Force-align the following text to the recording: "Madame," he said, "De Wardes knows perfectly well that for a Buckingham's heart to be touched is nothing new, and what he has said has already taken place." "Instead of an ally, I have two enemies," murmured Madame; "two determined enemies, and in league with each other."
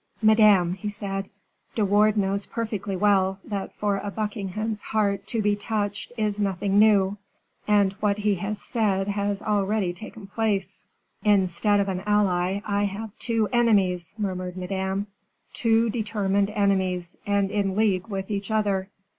"Madame," 0.23 0.73
he 0.73 0.89
said, 0.89 1.29
"De 1.75 1.85
Wardes 1.85 2.17
knows 2.17 2.47
perfectly 2.47 2.95
well 2.95 3.37
that 3.43 3.71
for 3.71 3.97
a 3.97 4.09
Buckingham's 4.09 4.81
heart 4.81 5.27
to 5.27 5.43
be 5.43 5.55
touched 5.55 6.11
is 6.17 6.39
nothing 6.39 6.79
new, 6.79 7.17
and 7.67 7.93
what 7.99 8.17
he 8.17 8.33
has 8.33 8.59
said 8.59 9.07
has 9.09 9.43
already 9.43 9.93
taken 9.93 10.25
place." 10.25 10.85
"Instead 11.23 11.79
of 11.79 11.87
an 11.87 12.01
ally, 12.07 12.61
I 12.65 12.85
have 12.85 13.15
two 13.19 13.47
enemies," 13.53 14.15
murmured 14.17 14.57
Madame; 14.57 15.05
"two 15.53 15.91
determined 15.91 16.49
enemies, 16.49 17.15
and 17.27 17.51
in 17.51 17.75
league 17.75 18.07
with 18.07 18.31
each 18.31 18.49
other." 18.49 18.89